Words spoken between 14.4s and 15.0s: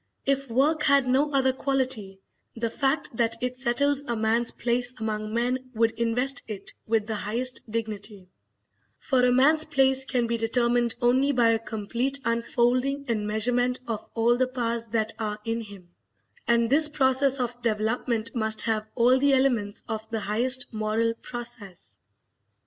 powers